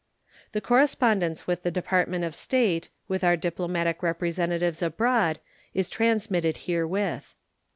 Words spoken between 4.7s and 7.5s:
abroad is transmitted herewith.